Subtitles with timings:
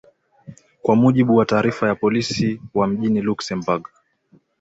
[0.81, 3.87] kwa mujibu wa taarifa ya polisi wa mjini luxemburg